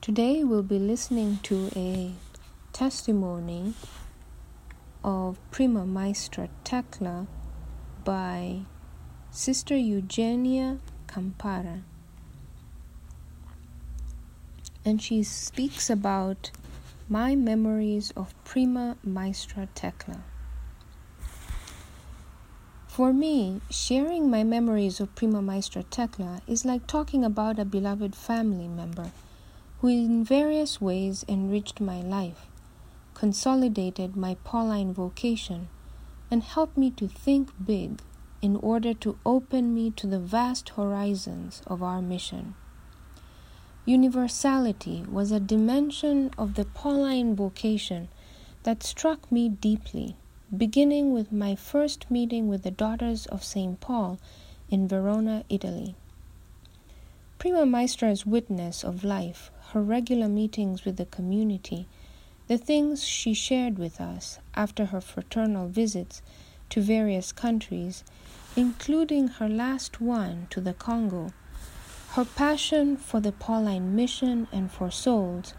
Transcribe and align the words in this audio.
Today 0.00 0.44
we'll 0.44 0.62
be 0.62 0.78
listening 0.78 1.40
to 1.42 1.70
a 1.74 2.12
testimony 2.72 3.74
of 5.02 5.38
Prima 5.50 5.84
Maestra 5.84 6.48
Thecla 6.64 7.26
by 8.04 8.60
Sister 9.32 9.76
Eugenia 9.76 10.78
Campara. 11.08 11.82
And 14.84 15.02
she 15.02 15.24
speaks 15.24 15.90
about 15.90 16.52
my 17.08 17.34
memories 17.34 18.12
of 18.16 18.32
Prima 18.44 18.96
Maestra 19.02 19.68
Thecla. 19.74 20.22
For 22.86 23.12
me, 23.12 23.60
sharing 23.68 24.30
my 24.30 24.44
memories 24.44 25.00
of 25.00 25.14
Prima 25.16 25.42
Maestra 25.42 25.82
Thecla 25.82 26.40
is 26.46 26.64
like 26.64 26.86
talking 26.86 27.24
about 27.24 27.58
a 27.58 27.64
beloved 27.64 28.14
family 28.14 28.68
member 28.68 29.10
who 29.80 29.88
in 29.88 30.24
various 30.24 30.80
ways 30.80 31.24
enriched 31.28 31.80
my 31.80 32.00
life, 32.00 32.46
consolidated 33.14 34.16
my 34.16 34.36
Pauline 34.42 34.92
vocation, 34.92 35.68
and 36.30 36.42
helped 36.42 36.76
me 36.76 36.90
to 36.90 37.06
think 37.06 37.50
big 37.64 38.00
in 38.42 38.56
order 38.56 38.92
to 38.92 39.18
open 39.24 39.74
me 39.74 39.90
to 39.90 40.06
the 40.06 40.18
vast 40.18 40.70
horizons 40.70 41.62
of 41.66 41.82
our 41.82 42.02
mission. 42.02 42.54
Universality 43.84 45.04
was 45.10 45.30
a 45.30 45.40
dimension 45.40 46.30
of 46.36 46.54
the 46.54 46.64
Pauline 46.64 47.34
vocation 47.34 48.08
that 48.64 48.82
struck 48.82 49.30
me 49.32 49.48
deeply, 49.48 50.16
beginning 50.54 51.12
with 51.12 51.32
my 51.32 51.54
first 51.54 52.10
meeting 52.10 52.48
with 52.48 52.64
the 52.64 52.70
Daughters 52.70 53.26
of 53.26 53.44
St. 53.44 53.80
Paul 53.80 54.18
in 54.70 54.86
Verona, 54.88 55.44
Italy. 55.48 55.94
Prima 57.38 57.64
Maestra's 57.64 58.26
witness 58.26 58.82
of 58.82 59.04
life 59.04 59.50
her 59.72 59.82
regular 59.82 60.28
meetings 60.28 60.84
with 60.84 60.96
the 60.96 61.04
community, 61.04 61.86
the 62.46 62.56
things 62.56 63.04
she 63.04 63.34
shared 63.34 63.78
with 63.78 64.00
us 64.00 64.38
after 64.54 64.86
her 64.86 65.00
fraternal 65.00 65.68
visits 65.68 66.22
to 66.70 66.80
various 66.80 67.32
countries, 67.32 68.02
including 68.56 69.28
her 69.28 69.48
last 69.48 70.00
one 70.00 70.46
to 70.48 70.60
the 70.60 70.72
Congo, 70.72 71.30
her 72.12 72.24
passion 72.24 72.96
for 72.96 73.20
the 73.20 73.32
Pauline 73.32 73.94
mission 73.94 74.48
and 74.50 74.72
for 74.72 74.90
souls, 74.90 75.52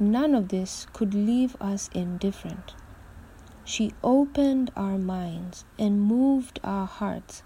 none 0.00 0.34
of 0.34 0.48
this 0.48 0.88
could 0.92 1.14
leave 1.14 1.54
us 1.60 1.88
indifferent. 1.94 2.74
She 3.64 3.94
opened 4.02 4.72
our 4.74 4.98
minds 4.98 5.64
and 5.78 6.02
moved 6.02 6.58
our 6.64 6.86
hearts, 6.86 7.44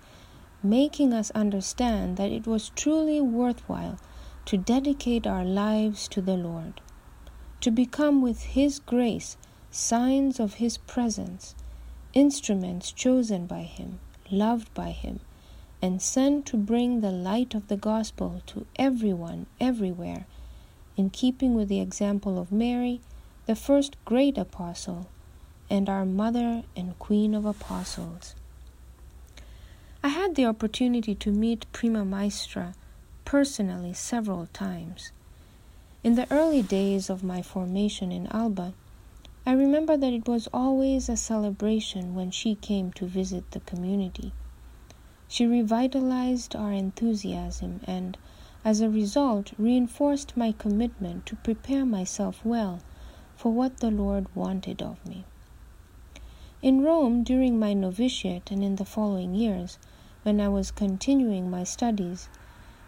making 0.62 1.12
us 1.12 1.31
understand 1.33 2.17
that 2.17 2.33
it 2.33 2.47
was 2.47 2.70
truly 2.70 3.20
worthwhile 3.20 3.98
to 4.49 4.57
dedicate 4.57 5.27
our 5.27 5.45
lives 5.45 6.09
to 6.09 6.23
the 6.23 6.35
Lord, 6.35 6.81
to 7.61 7.71
become 7.71 8.23
with 8.23 8.45
His 8.45 8.79
grace 8.79 9.37
signs 9.71 10.41
of 10.41 10.55
His 10.55 10.79
presence, 10.79 11.55
instruments 12.15 12.91
chosen 12.91 13.45
by 13.45 13.65
Him, 13.65 14.01
loved 14.31 14.73
by 14.73 14.93
Him, 14.93 15.21
and 15.83 16.01
sent 16.01 16.47
to 16.47 16.57
bring 16.57 17.03
the 17.03 17.11
light 17.11 17.55
of 17.55 17.69
the 17.69 17.77
gospel 17.77 18.41
to 18.47 18.65
everyone, 18.77 19.45
everywhere, 19.61 20.25
in 20.97 21.11
keeping 21.11 21.55
with 21.55 21.69
the 21.69 21.83
example 21.83 22.39
of 22.39 22.51
Mary, 22.51 23.03
the 23.45 23.55
first 23.55 24.03
great 24.07 24.39
apostle, 24.39 25.11
and 25.69 25.91
our 25.91 26.07
mother 26.07 26.62
and 26.75 26.99
queen 26.99 27.35
of 27.35 27.45
apostles. 27.45 28.35
I 30.03 30.09
had 30.09 30.37
the 30.37 30.47
opportunity 30.47 31.15
to 31.17 31.31
meet 31.31 31.71
Prima 31.73 32.03
Maestra 32.03 32.73
personally 33.29 33.93
several 33.93 34.47
times. 34.55 35.12
In 36.03 36.15
the 36.15 36.27
early 36.33 36.62
days 36.62 37.11
of 37.11 37.23
my 37.23 37.43
formation 37.43 38.11
in 38.11 38.27
Alba, 38.29 38.73
I 39.45 39.53
remember 39.53 39.98
that 39.98 40.15
it 40.15 40.27
was 40.27 40.48
always 40.51 41.11
a 41.11 41.17
celebration 41.19 42.15
when 42.15 42.31
she 42.31 42.55
came 42.55 42.91
to 42.93 43.05
visit 43.05 43.50
the 43.50 43.61
community. 43.61 44.33
She 45.28 45.44
revitalized 45.44 46.56
our 46.56 46.72
enthusiasm 46.72 47.83
and, 47.87 48.16
as 48.65 48.81
a 48.81 48.89
result, 48.89 49.53
reinforced 49.59 50.34
my 50.34 50.53
commitment 50.53 51.27
to 51.27 51.37
prepare 51.37 51.84
myself 51.84 52.43
well 52.47 52.81
for 53.37 53.53
what 53.53 53.81
the 53.81 53.91
Lord 53.91 54.25
wanted 54.34 54.81
of 54.81 55.05
me. 55.06 55.27
In 56.62 56.81
Rome, 56.81 57.25
during 57.25 57.59
my 57.59 57.75
novitiate 57.75 58.50
and 58.50 58.65
in 58.65 58.77
the 58.77 58.87
following 58.87 59.34
years, 59.34 59.77
when 60.22 60.41
I 60.41 60.49
was 60.49 60.71
continuing 60.71 61.50
my 61.50 61.65
studies, 61.65 62.31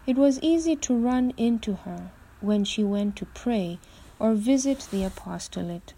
it 0.07 0.17
was 0.17 0.39
easy 0.41 0.75
to 0.75 0.97
run 0.97 1.31
into 1.37 1.73
her 1.73 2.11
when 2.39 2.63
she 2.63 2.83
went 2.83 3.15
to 3.15 3.25
pray 3.25 3.79
or 4.19 4.33
visit 4.33 4.87
the 4.91 5.03
apostolate. 5.03 5.93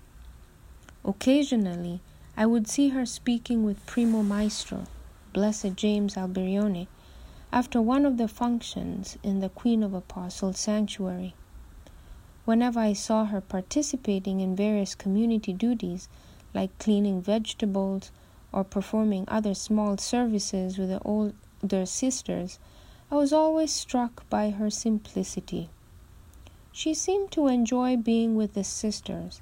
Occasionally, 1.05 2.01
I 2.35 2.45
would 2.45 2.67
see 2.67 2.89
her 2.89 3.05
speaking 3.05 3.63
with 3.63 3.85
Primo 3.85 4.23
Maestro, 4.23 4.85
Blessed 5.33 5.75
James 5.75 6.15
Alberione, 6.15 6.87
after 7.51 7.81
one 7.81 8.05
of 8.05 8.17
the 8.17 8.27
functions 8.27 9.17
in 9.23 9.39
the 9.39 9.49
Queen 9.49 9.83
of 9.83 9.93
Apostles 9.93 10.59
sanctuary. 10.59 11.35
Whenever 12.45 12.79
I 12.79 12.93
saw 12.93 13.25
her 13.25 13.39
participating 13.39 14.39
in 14.41 14.55
various 14.55 14.95
community 14.95 15.53
duties, 15.53 16.09
like 16.53 16.77
cleaning 16.77 17.21
vegetables 17.21 18.11
or 18.51 18.63
performing 18.63 19.23
other 19.27 19.53
small 19.53 19.97
services 19.97 20.77
with 20.77 20.89
the 20.89 20.99
older 21.05 21.85
sisters, 21.85 22.59
I 23.13 23.15
was 23.15 23.31
always 23.31 23.71
struck 23.71 24.27
by 24.27 24.49
her 24.49 24.71
simplicity. 24.71 25.69
She 26.71 26.95
seemed 26.95 27.29
to 27.33 27.45
enjoy 27.45 27.95
being 27.95 28.33
with 28.35 28.55
the 28.55 28.63
sisters, 28.63 29.39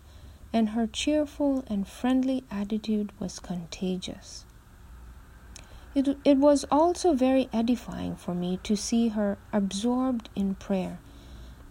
and 0.52 0.72
her 0.72 0.86
cheerful 0.86 1.64
and 1.68 1.88
friendly 1.88 2.44
attitude 2.52 3.18
was 3.18 3.40
contagious. 3.40 4.44
It, 5.96 6.18
it 6.26 6.38
was 6.38 6.66
also 6.70 7.14
very 7.14 7.48
edifying 7.54 8.18
for 8.18 8.36
me 8.36 8.60
to 8.64 8.76
see 8.76 9.08
her 9.08 9.38
absorbed 9.54 10.28
in 10.36 10.56
prayer 10.56 11.00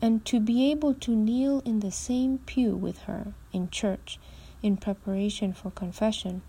and 0.00 0.24
to 0.24 0.40
be 0.40 0.70
able 0.70 0.94
to 0.94 1.14
kneel 1.14 1.60
in 1.66 1.80
the 1.80 1.92
same 1.92 2.38
pew 2.38 2.74
with 2.76 3.00
her 3.00 3.34
in 3.52 3.68
church 3.68 4.18
in 4.62 4.78
preparation 4.78 5.52
for 5.52 5.70
confession. 5.70 6.40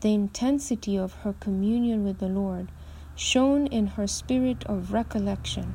The 0.00 0.14
intensity 0.14 0.96
of 0.96 1.16
her 1.16 1.34
communion 1.34 2.02
with 2.02 2.18
the 2.18 2.30
Lord 2.30 2.68
shone 3.14 3.66
in 3.66 3.86
her 3.88 4.06
spirit 4.06 4.64
of 4.64 4.92
recollection, 4.92 5.74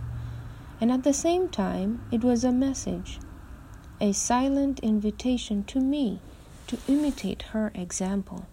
and 0.82 0.92
at 0.92 1.04
the 1.04 1.14
same 1.14 1.48
time 1.48 2.02
it 2.12 2.24
was 2.24 2.44
a 2.44 2.52
message, 2.52 3.20
a 4.00 4.12
silent 4.12 4.80
invitation 4.80 5.64
to 5.64 5.80
me 5.80 6.20
to 6.68 6.78
imitate 6.88 7.42
her 7.54 7.72
example. 7.74 8.46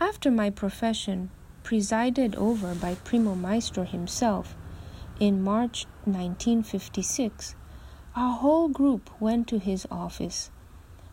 After 0.00 0.30
my 0.30 0.50
profession, 0.50 1.30
presided 1.62 2.36
over 2.36 2.74
by 2.74 2.94
Primo 2.94 3.34
Maestro 3.34 3.84
himself, 3.84 4.54
in 5.18 5.42
March 5.42 5.86
1956, 6.04 7.54
our 8.14 8.36
whole 8.36 8.68
group 8.68 9.10
went 9.20 9.48
to 9.48 9.58
his 9.58 9.86
office, 9.90 10.50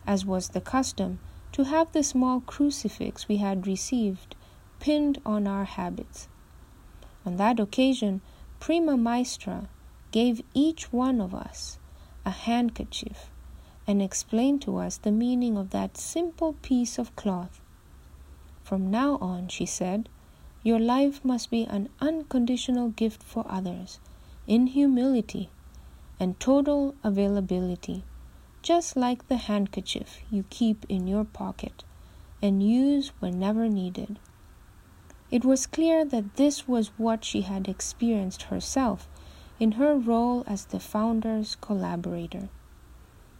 as 0.06 0.24
was 0.24 0.50
the 0.50 0.60
custom, 0.60 1.18
to 1.52 1.64
have 1.64 1.90
the 1.92 2.02
small 2.02 2.40
crucifix 2.40 3.26
we 3.26 3.38
had 3.38 3.66
received 3.66 4.36
pinned 4.84 5.18
on 5.24 5.46
our 5.46 5.64
habits. 5.64 6.28
On 7.24 7.38
that 7.38 7.58
occasion, 7.58 8.20
Prima 8.60 8.98
Maestra 8.98 9.66
gave 10.10 10.42
each 10.52 10.92
one 10.92 11.22
of 11.22 11.34
us 11.34 11.78
a 12.26 12.30
handkerchief 12.30 13.30
and 13.86 14.02
explained 14.02 14.60
to 14.60 14.76
us 14.76 14.98
the 14.98 15.10
meaning 15.10 15.56
of 15.56 15.70
that 15.70 15.96
simple 15.96 16.52
piece 16.60 16.98
of 16.98 17.16
cloth. 17.16 17.62
From 18.62 18.90
now 18.90 19.16
on, 19.22 19.48
she 19.48 19.64
said, 19.64 20.10
your 20.62 20.78
life 20.78 21.24
must 21.24 21.50
be 21.50 21.64
an 21.64 21.88
unconditional 22.02 22.90
gift 22.90 23.22
for 23.22 23.46
others, 23.48 23.98
in 24.46 24.66
humility 24.66 25.48
and 26.20 26.38
total 26.38 26.94
availability, 27.02 28.04
just 28.60 28.96
like 28.96 29.28
the 29.28 29.38
handkerchief 29.38 30.20
you 30.30 30.44
keep 30.50 30.84
in 30.90 31.06
your 31.06 31.24
pocket 31.24 31.84
and 32.42 32.62
use 32.62 33.12
whenever 33.20 33.66
needed. 33.66 34.18
It 35.34 35.44
was 35.44 35.66
clear 35.66 36.04
that 36.04 36.36
this 36.36 36.68
was 36.68 36.92
what 36.96 37.24
she 37.24 37.40
had 37.40 37.66
experienced 37.66 38.42
herself 38.42 39.08
in 39.58 39.72
her 39.72 39.96
role 39.96 40.44
as 40.46 40.66
the 40.66 40.78
founder's 40.78 41.56
collaborator. 41.60 42.50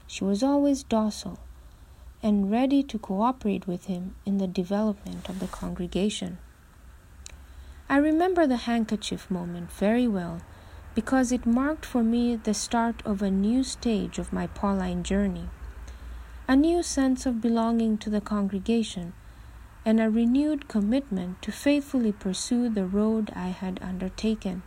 She 0.09 0.25
was 0.25 0.43
always 0.43 0.83
docile 0.83 1.39
and 2.21 2.51
ready 2.51 2.83
to 2.83 2.99
cooperate 2.99 3.69
with 3.69 3.85
him 3.85 4.17
in 4.27 4.39
the 4.39 4.49
development 4.49 5.29
of 5.29 5.39
the 5.39 5.47
congregation. 5.47 6.39
I 7.89 7.99
remember 7.99 8.45
the 8.45 8.67
handkerchief 8.67 9.31
moment 9.31 9.71
very 9.71 10.09
well 10.09 10.41
because 10.97 11.31
it 11.31 11.47
marked 11.47 11.87
for 11.87 12.03
me 12.03 12.35
the 12.35 12.55
start 12.55 13.07
of 13.07 13.23
a 13.23 13.31
new 13.31 13.63
stage 13.63 14.19
of 14.19 14.33
my 14.33 14.49
Pauline 14.49 15.05
journey, 15.05 15.49
a 16.49 16.57
new 16.57 16.83
sense 16.83 17.25
of 17.25 17.41
belonging 17.41 17.99
to 17.99 18.11
the 18.11 18.21
congregation 18.21 19.13
and 19.85 20.01
a 20.01 20.11
renewed 20.11 20.69
commitment 20.69 21.43
to 21.43 21.53
faithfully 21.53 22.13
pursue 22.13 22.69
the 22.69 22.87
road 22.87 23.31
I 23.37 23.49
had 23.49 23.79
undertaken. 23.83 24.63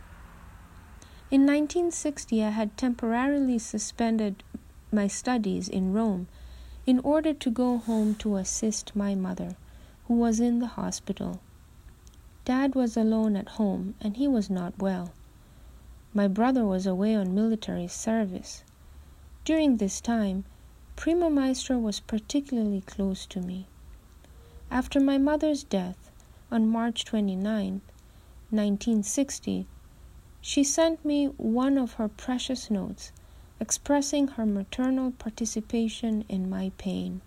In 1.30 1.42
1960, 1.42 2.42
I 2.42 2.50
had 2.50 2.76
temporarily 2.76 3.58
suspended 3.58 4.42
my 4.90 5.06
studies 5.06 5.68
in 5.68 5.92
Rome 5.92 6.28
in 6.86 7.00
order 7.00 7.34
to 7.34 7.50
go 7.50 7.76
home 7.76 8.14
to 8.14 8.36
assist 8.36 8.96
my 8.96 9.14
mother, 9.14 9.56
who 10.06 10.14
was 10.14 10.40
in 10.40 10.58
the 10.60 10.68
hospital. 10.68 11.40
Dad 12.46 12.74
was 12.74 12.96
alone 12.96 13.36
at 13.36 13.48
home 13.60 13.94
and 14.00 14.16
he 14.16 14.26
was 14.26 14.48
not 14.48 14.78
well. 14.78 15.12
My 16.14 16.28
brother 16.28 16.64
was 16.64 16.86
away 16.86 17.14
on 17.14 17.34
military 17.34 17.88
service. 17.88 18.62
During 19.44 19.76
this 19.76 20.00
time, 20.00 20.44
Prima 20.96 21.28
Maestra 21.28 21.78
was 21.78 22.00
particularly 22.00 22.80
close 22.80 23.26
to 23.26 23.40
me. 23.42 23.66
After 24.70 25.00
my 25.00 25.16
mother's 25.16 25.64
death 25.64 26.10
on 26.50 26.68
March 26.68 27.04
29, 27.06 27.80
1960, 28.50 29.66
she 30.42 30.62
sent 30.62 31.04
me 31.04 31.26
one 31.36 31.78
of 31.78 31.94
her 31.94 32.08
precious 32.08 32.70
notes 32.70 33.10
expressing 33.60 34.28
her 34.28 34.44
maternal 34.44 35.12
participation 35.12 36.24
in 36.28 36.50
my 36.50 36.70
pain. 36.76 37.22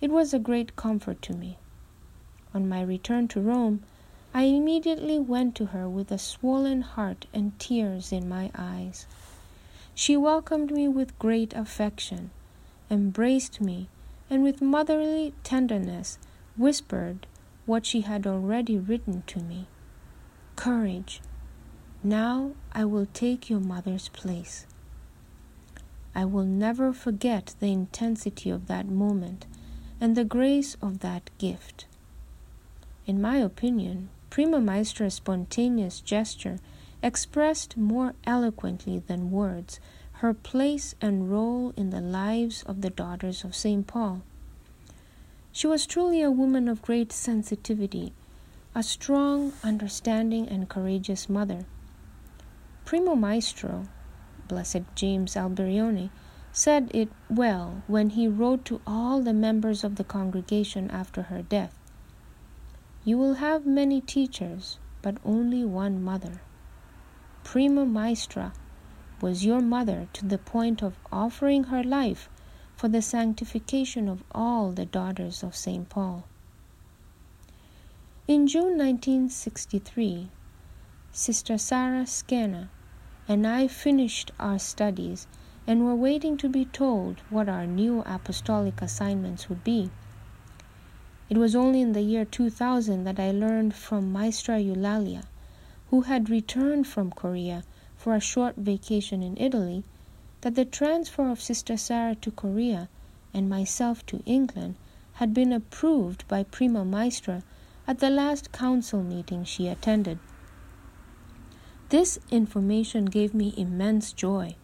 It 0.00 0.10
was 0.10 0.32
a 0.32 0.38
great 0.38 0.76
comfort 0.76 1.20
to 1.22 1.34
me. 1.34 1.58
On 2.54 2.68
my 2.68 2.82
return 2.82 3.28
to 3.28 3.40
Rome, 3.40 3.82
I 4.32 4.44
immediately 4.44 5.18
went 5.18 5.54
to 5.56 5.66
her 5.66 5.88
with 5.88 6.10
a 6.10 6.18
swollen 6.18 6.82
heart 6.82 7.26
and 7.32 7.58
tears 7.58 8.12
in 8.12 8.28
my 8.28 8.50
eyes. 8.54 9.06
She 9.94 10.16
welcomed 10.16 10.72
me 10.72 10.88
with 10.88 11.18
great 11.18 11.52
affection, 11.52 12.30
embraced 12.90 13.60
me, 13.60 13.88
and 14.30 14.42
with 14.42 14.62
motherly 14.62 15.34
tenderness 15.42 16.18
whispered 16.56 17.26
what 17.66 17.86
she 17.86 18.02
had 18.02 18.26
already 18.26 18.78
written 18.78 19.22
to 19.26 19.40
me 19.40 19.66
Courage! 20.56 21.20
Now 22.02 22.52
I 22.72 22.84
will 22.84 23.06
take 23.12 23.50
your 23.50 23.60
mother's 23.60 24.08
place. 24.08 24.66
I 26.14 26.24
will 26.24 26.44
never 26.44 26.92
forget 26.92 27.54
the 27.58 27.72
intensity 27.72 28.50
of 28.50 28.66
that 28.66 28.86
moment 28.86 29.46
and 30.00 30.16
the 30.16 30.24
grace 30.24 30.76
of 30.82 31.00
that 31.00 31.30
gift. 31.38 31.86
In 33.06 33.20
my 33.20 33.38
opinion, 33.38 34.10
Prima 34.30 34.58
Maestra's 34.60 35.14
spontaneous 35.14 36.00
gesture 36.00 36.58
expressed 37.02 37.76
more 37.76 38.14
eloquently 38.24 38.98
than 38.98 39.30
words 39.30 39.80
her 40.24 40.32
place 40.32 40.94
and 41.02 41.30
role 41.30 41.74
in 41.76 41.90
the 41.90 42.00
lives 42.00 42.62
of 42.62 42.80
the 42.80 42.88
daughters 42.88 43.44
of 43.44 43.54
St. 43.54 43.86
Paul. 43.86 44.22
She 45.52 45.66
was 45.66 45.84
truly 45.84 46.22
a 46.22 46.30
woman 46.30 46.66
of 46.66 46.80
great 46.80 47.12
sensitivity, 47.12 48.14
a 48.74 48.82
strong, 48.82 49.52
understanding, 49.62 50.48
and 50.48 50.66
courageous 50.66 51.28
mother. 51.28 51.66
Primo 52.86 53.14
Maestro, 53.14 53.86
Blessed 54.48 54.84
James 54.94 55.34
Alberione, 55.34 56.08
said 56.52 56.90
it 56.94 57.10
well 57.28 57.82
when 57.86 58.08
he 58.08 58.26
wrote 58.26 58.64
to 58.64 58.80
all 58.86 59.20
the 59.20 59.34
members 59.34 59.84
of 59.84 59.96
the 59.96 60.04
congregation 60.04 60.90
after 60.90 61.24
her 61.24 61.42
death 61.42 61.78
You 63.04 63.18
will 63.18 63.34
have 63.34 63.66
many 63.66 64.00
teachers, 64.00 64.78
but 65.02 65.18
only 65.22 65.66
one 65.66 66.02
mother. 66.02 66.40
Prima 67.42 67.84
Maestra 67.84 68.54
was 69.20 69.44
your 69.44 69.60
mother 69.60 70.08
to 70.12 70.24
the 70.24 70.38
point 70.38 70.82
of 70.82 70.98
offering 71.12 71.64
her 71.64 71.82
life 71.82 72.28
for 72.76 72.88
the 72.88 73.02
sanctification 73.02 74.08
of 74.08 74.24
all 74.32 74.72
the 74.72 74.86
daughters 74.86 75.42
of 75.42 75.56
St. 75.56 75.88
Paul. 75.88 76.24
In 78.26 78.46
June 78.46 78.78
1963, 78.78 80.28
Sister 81.12 81.58
Sarah 81.58 82.06
Scanna 82.06 82.70
and 83.28 83.46
I 83.46 83.68
finished 83.68 84.32
our 84.40 84.58
studies 84.58 85.26
and 85.66 85.84
were 85.84 85.94
waiting 85.94 86.36
to 86.38 86.48
be 86.48 86.64
told 86.64 87.20
what 87.30 87.48
our 87.48 87.66
new 87.66 88.02
apostolic 88.04 88.82
assignments 88.82 89.48
would 89.48 89.64
be. 89.64 89.90
It 91.30 91.38
was 91.38 91.56
only 91.56 91.80
in 91.80 91.92
the 91.92 92.02
year 92.02 92.24
2000 92.24 93.04
that 93.04 93.18
I 93.18 93.30
learned 93.30 93.74
from 93.74 94.12
Maestra 94.12 94.58
Eulalia, 94.58 95.24
who 95.90 96.02
had 96.02 96.28
returned 96.28 96.86
from 96.86 97.10
Korea 97.10 97.64
for 98.04 98.14
a 98.14 98.20
short 98.20 98.54
vacation 98.56 99.22
in 99.22 99.34
Italy, 99.38 99.82
that 100.42 100.54
the 100.54 100.64
transfer 100.66 101.30
of 101.30 101.40
Sister 101.40 101.74
Sarah 101.74 102.14
to 102.14 102.30
Korea 102.30 102.90
and 103.32 103.48
myself 103.48 104.04
to 104.04 104.22
England 104.26 104.74
had 105.14 105.32
been 105.32 105.54
approved 105.54 106.28
by 106.28 106.42
Prima 106.42 106.84
Maestra 106.84 107.42
at 107.86 108.00
the 108.00 108.10
last 108.10 108.52
council 108.52 109.02
meeting 109.02 109.42
she 109.42 109.68
attended. 109.68 110.18
This 111.88 112.18
information 112.30 113.06
gave 113.06 113.32
me 113.32 113.54
immense 113.56 114.12
joy. 114.12 114.56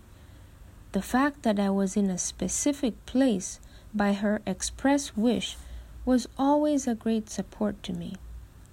The 0.93 1.01
fact 1.01 1.43
that 1.43 1.59
I 1.59 1.71
was 1.71 1.97
in 1.97 2.11
a 2.11 2.19
specific 2.19 3.07
place 3.07 3.59
by 3.95 4.13
her 4.13 4.43
express 4.47 5.17
wish 5.17 5.57
was 6.05 6.29
always 6.37 6.87
a 6.87 6.95
great 6.95 7.31
support 7.31 7.83
to 7.85 7.95
me, 7.95 8.17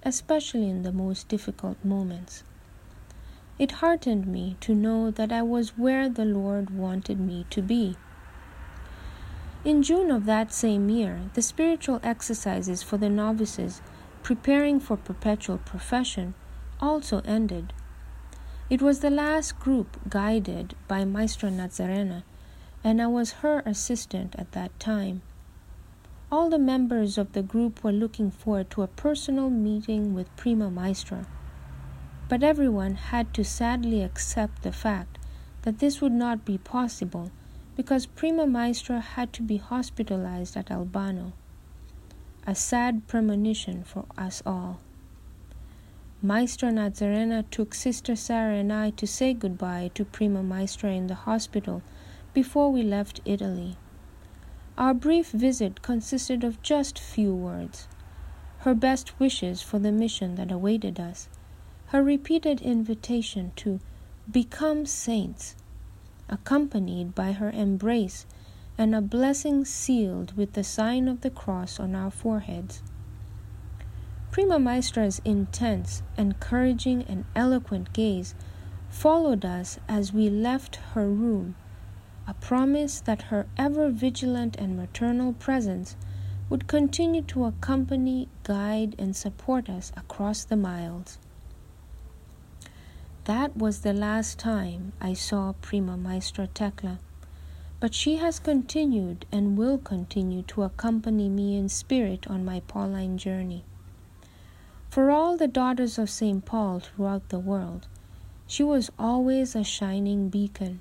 especially 0.04 0.70
in 0.70 0.84
the 0.84 0.92
most 0.92 1.30
difficult 1.30 1.78
moments. 1.86 2.44
It 3.60 3.72
heartened 3.72 4.28
me 4.28 4.56
to 4.62 4.76
know 4.76 5.10
that 5.10 5.32
I 5.32 5.42
was 5.42 5.78
where 5.78 6.10
the 6.10 6.26
Lord 6.26 6.70
wanted 6.70 7.20
me 7.20 7.46
to 7.50 7.62
be. 7.62 7.98
In 9.66 9.82
June 9.82 10.12
of 10.12 10.26
that 10.26 10.54
same 10.54 10.90
year, 10.90 11.22
the 11.34 11.42
spiritual 11.42 12.00
exercises 12.04 12.84
for 12.84 12.98
the 12.98 13.10
novices 13.10 13.82
preparing 14.22 14.80
for 14.80 14.96
perpetual 14.96 15.58
profession 15.58 16.36
also 16.80 17.22
ended. 17.26 17.74
It 18.70 18.82
was 18.82 19.00
the 19.00 19.10
last 19.10 19.60
group 19.60 19.98
guided 20.08 20.76
by 20.88 21.04
Maestra 21.04 21.50
Nazarena, 21.50 22.24
and 22.84 23.02
I 23.02 23.08
was 23.08 23.42
her 23.42 23.64
assistant 23.66 24.36
at 24.38 24.52
that 24.52 24.78
time. 24.80 25.22
All 26.32 26.50
the 26.50 26.60
members 26.60 27.18
of 27.18 27.34
the 27.34 27.42
group 27.42 27.84
were 27.84 27.92
looking 27.92 28.30
forward 28.30 28.70
to 28.72 28.84
a 28.84 28.88
personal 28.88 29.50
meeting 29.50 30.14
with 30.14 30.36
Prima 30.36 30.70
Maestra, 30.70 31.26
but 32.30 32.44
everyone 32.44 32.96
had 32.96 33.34
to 33.34 33.44
sadly 33.44 34.04
accept 34.04 34.64
the 34.64 34.72
fact 34.72 35.18
that 35.62 35.80
this 35.80 36.02
would 36.02 36.12
not 36.12 36.44
be 36.46 36.58
possible 36.58 37.32
because 37.76 38.06
Prima 38.06 38.48
Maestra 38.48 39.00
had 39.00 39.32
to 39.34 39.42
be 39.42 39.58
hospitalized 39.58 40.58
at 40.58 40.72
Albano. 40.72 41.34
A 42.46 42.56
sad 42.56 43.08
premonition 43.08 43.84
for 43.84 44.06
us 44.18 44.42
all. 44.46 44.80
Maestra 46.22 46.72
Nazarena 46.72 47.46
took 47.52 47.74
Sister 47.74 48.16
Sarah 48.16 48.56
and 48.56 48.74
I 48.74 48.90
to 48.92 49.06
say 49.06 49.34
goodbye 49.34 49.92
to 49.94 50.04
Prima 50.04 50.42
Maestra 50.42 50.92
in 50.92 51.08
the 51.08 51.14
hospital 51.16 51.84
before 52.34 52.72
we 52.72 52.82
left 52.82 53.22
Italy. 53.26 53.78
Our 54.78 54.94
brief 54.94 55.32
visit 55.32 55.82
consisted 55.82 56.44
of 56.44 56.62
just 56.62 56.98
few 56.98 57.34
words 57.34 57.88
her 58.60 58.74
best 58.74 59.20
wishes 59.20 59.62
for 59.62 59.80
the 59.80 59.92
mission 59.92 60.36
that 60.36 60.52
awaited 60.52 61.00
us, 61.00 61.30
her 61.88 62.04
repeated 62.04 62.62
invitation 62.62 63.52
to 63.56 63.80
become 64.30 64.86
saints, 64.86 65.56
accompanied 66.28 67.16
by 67.16 67.32
her 67.32 67.50
embrace 67.52 68.26
and 68.78 68.94
a 68.94 69.02
blessing 69.02 69.64
sealed 69.64 70.36
with 70.36 70.54
the 70.54 70.64
sign 70.64 71.08
of 71.08 71.22
the 71.22 71.30
cross 71.30 71.80
on 71.80 71.96
our 71.96 72.12
foreheads. 72.12 72.84
Prima 74.32 74.60
Maestra's 74.60 75.22
intense, 75.24 76.04
encouraging, 76.18 77.04
and 77.04 77.24
eloquent 77.36 77.94
gaze 77.94 78.36
followed 78.90 79.46
us 79.46 79.80
as 79.88 80.12
we 80.12 80.30
left 80.30 80.76
her 80.94 81.08
room, 81.10 81.56
a 82.28 82.34
promise 82.34 83.00
that 83.00 83.24
her 83.24 83.48
ever 83.58 83.90
vigilant 83.90 84.58
and 84.58 84.76
maternal 84.76 85.34
presence 85.34 85.96
would 86.50 86.68
continue 86.68 87.22
to 87.22 87.46
accompany, 87.46 88.28
guide, 88.44 88.94
and 89.00 89.16
support 89.16 89.70
us 89.70 89.92
across 89.96 90.44
the 90.44 90.58
miles. 90.58 91.18
That 93.28 93.58
was 93.58 93.82
the 93.82 93.92
last 93.92 94.40
time 94.40 94.94
I 95.02 95.12
saw 95.12 95.52
Prima 95.62 95.98
Maestra 95.98 96.48
Thecla, 96.48 97.00
but 97.82 97.94
she 97.94 98.16
has 98.16 98.40
continued 98.40 99.26
and 99.34 99.58
will 99.58 99.78
continue 99.78 100.44
to 100.44 100.64
accompany 100.64 101.28
me 101.28 101.58
in 101.58 101.68
spirit 101.68 102.26
on 102.28 102.46
my 102.46 102.62
Pauline 102.62 103.18
journey. 103.18 103.66
For 104.90 105.12
all 105.12 105.36
the 105.36 105.50
daughters 105.50 106.00
of 106.00 106.10
St. 106.10 106.46
Paul 106.46 106.80
throughout 106.80 107.28
the 107.28 107.38
world, 107.38 107.88
she 108.48 108.64
was 108.64 108.90
always 108.98 109.58
a 109.58 109.64
shining 109.66 110.30
beacon, 110.30 110.80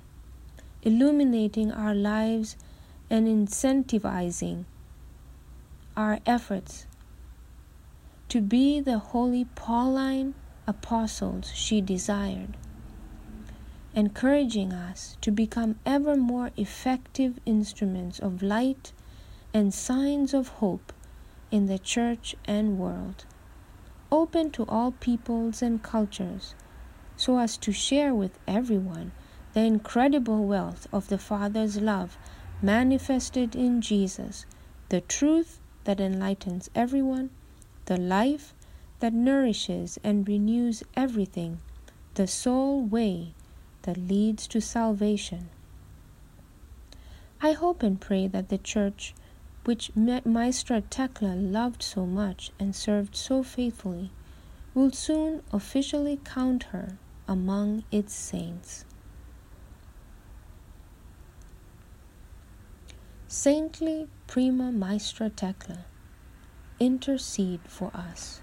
illuminating 0.83 1.73
our 1.73 1.93
lives 1.93 2.55
and 3.09 3.27
incentivizing 3.27 4.63
our 5.97 6.19
efforts 6.25 6.87
to 8.29 8.39
be 8.39 8.79
the 8.79 8.99
holy 8.99 9.43
Pauline 9.43 10.33
apostles 10.67 11.51
she 11.53 11.79
desired, 11.79 12.57
encouraging 13.95 14.73
us 14.73 15.17
to 15.21 15.31
become 15.31 15.79
ever 15.85 16.15
more 16.15 16.51
effective 16.57 17.39
instruments 17.45 18.19
of 18.19 18.43
light 18.43 18.91
and 19.53 19.73
signs 19.73 20.33
of 20.33 20.49
hope 20.49 20.91
in 21.49 21.67
the 21.67 21.79
church 21.79 22.35
and 22.45 22.77
world. 22.77 23.25
Open 24.11 24.51
to 24.51 24.63
all 24.67 24.91
peoples 24.91 25.61
and 25.61 25.81
cultures, 25.81 26.53
so 27.15 27.39
as 27.39 27.57
to 27.57 27.71
share 27.71 28.13
with 28.13 28.37
everyone 28.47 29.11
the 29.53 29.61
incredible 29.61 30.45
wealth 30.45 30.87
of 30.91 31.07
the 31.07 31.17
Father's 31.17 31.77
love 31.77 32.17
manifested 32.61 33.55
in 33.55 33.81
Jesus, 33.81 34.45
the 34.89 35.01
truth 35.01 35.59
that 35.85 35.99
enlightens 35.99 36.69
everyone, 36.75 37.29
the 37.85 37.97
life 37.97 38.53
that 38.99 39.13
nourishes 39.13 39.99
and 40.03 40.27
renews 40.27 40.83
everything, 40.95 41.59
the 42.15 42.27
sole 42.27 42.81
way 42.81 43.33
that 43.83 43.97
leads 43.97 44.47
to 44.47 44.59
salvation. 44.59 45.49
I 47.41 47.51
hope 47.51 47.83
and 47.83 48.01
pray 48.01 48.27
that 48.27 48.49
the 48.49 48.57
church, 48.57 49.13
which 49.63 49.91
Maestra 49.95 50.81
Thecla 50.81 51.35
loved 51.35 51.83
so 51.83 52.05
much 52.05 52.51
and 52.59 52.75
served 52.75 53.15
so 53.15 53.43
faithfully, 53.43 54.09
will 54.73 54.91
soon 54.91 55.43
officially 55.51 56.19
count 56.23 56.63
her 56.65 56.97
among 57.27 57.83
its 57.91 58.13
saints. 58.13 58.85
Saintly 63.27 64.07
Prima 64.25 64.71
Maestra 64.71 65.29
Thecla, 65.29 65.85
intercede 66.79 67.61
for 67.67 67.91
us. 67.93 68.39